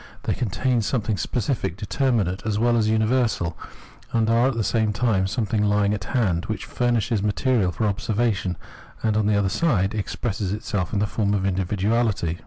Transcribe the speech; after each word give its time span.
They 0.23 0.33
contain 0.33 0.81
something 0.81 1.15
specific, 1.15 1.77
determinate, 1.77 2.41
as 2.43 2.57
well 2.57 2.75
as 2.75 2.89
universal, 2.89 3.55
and 4.11 4.31
are 4.31 4.47
at 4.47 4.55
the 4.55 4.63
same 4.63 4.93
time 4.93 5.27
something 5.27 5.63
lying 5.63 5.93
at 5.93 6.05
hand, 6.05 6.45
which 6.45 6.65
furnishes 6.65 7.21
material 7.21 7.71
for 7.71 7.85
observation 7.85 8.57
and 9.03 9.15
on 9.15 9.27
the 9.27 9.35
other 9.37 9.47
side 9.47 9.93
ex 9.93 10.15
presses 10.15 10.53
itself 10.53 10.91
in 10.91 10.97
the 10.97 11.05
form 11.05 11.35
of 11.35 11.43
individuahty. 11.43 12.39